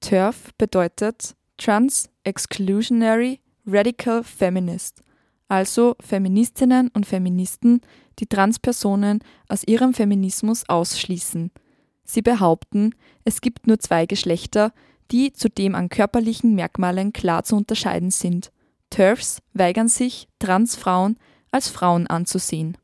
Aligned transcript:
TERF 0.00 0.52
bedeutet 0.56 1.34
Trans 1.56 2.08
Exclusionary 2.24 3.40
Radical 3.66 4.22
Feminist, 4.22 5.02
also 5.48 5.96
Feministinnen 6.00 6.88
und 6.94 7.06
Feministen, 7.06 7.80
die 8.18 8.26
Transpersonen 8.26 9.20
aus 9.48 9.64
ihrem 9.64 9.94
Feminismus 9.94 10.68
ausschließen. 10.68 11.50
Sie 12.04 12.22
behaupten, 12.22 12.94
es 13.24 13.40
gibt 13.40 13.66
nur 13.66 13.78
zwei 13.78 14.06
Geschlechter, 14.06 14.72
die 15.10 15.32
zudem 15.32 15.74
an 15.74 15.88
körperlichen 15.88 16.54
Merkmalen 16.54 17.12
klar 17.12 17.42
zu 17.44 17.56
unterscheiden 17.56 18.10
sind. 18.10 18.50
TERFs 18.90 19.40
weigern 19.52 19.88
sich, 19.88 20.28
Transfrauen 20.38 21.18
als 21.50 21.68
Frauen 21.68 22.06
anzusehen. 22.06 22.76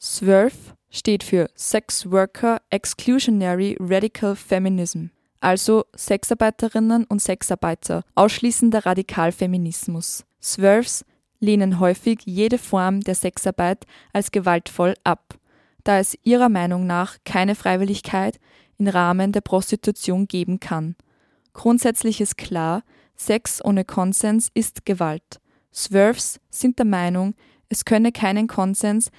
SWERF 0.00 0.74
steht 0.88 1.22
für 1.22 1.50
Sex 1.54 2.10
Worker 2.10 2.62
Exclusionary 2.70 3.76
Radical 3.78 4.34
Feminism, 4.34 5.06
also 5.40 5.84
Sexarbeiterinnen 5.96 7.04
und 7.04 7.20
Sexarbeiter, 7.20 8.04
ausschließender 8.14 8.86
Radikalfeminismus. 8.86 10.24
SWERFs 10.42 11.04
lehnen 11.40 11.80
häufig 11.80 12.20
jede 12.24 12.58
Form 12.58 13.00
der 13.00 13.14
Sexarbeit 13.14 13.86
als 14.12 14.30
gewaltvoll 14.30 14.94
ab, 15.04 15.38
da 15.84 15.98
es 15.98 16.16
ihrer 16.22 16.48
Meinung 16.48 16.86
nach 16.86 17.16
keine 17.24 17.54
Freiwilligkeit 17.54 18.38
im 18.78 18.88
Rahmen 18.88 19.32
der 19.32 19.40
Prostitution 19.40 20.28
geben 20.28 20.60
kann. 20.60 20.96
Grundsätzlich 21.52 22.20
ist 22.20 22.36
klar, 22.36 22.82
Sex 23.16 23.62
ohne 23.62 23.84
Konsens 23.84 24.50
ist 24.54 24.86
Gewalt. 24.86 25.40
Swerves 25.74 26.40
sind 26.48 26.78
der 26.78 26.86
Meinung, 26.86 27.34
es 27.68 27.84
könne 27.84 28.12
keinen 28.12 28.46
Konsens 28.46 29.10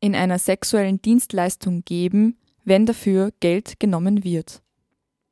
in 0.00 0.14
einer 0.14 0.38
sexuellen 0.38 1.00
Dienstleistung 1.00 1.84
geben, 1.84 2.38
wenn 2.64 2.86
dafür 2.86 3.32
Geld 3.40 3.78
genommen 3.78 4.24
wird. 4.24 4.62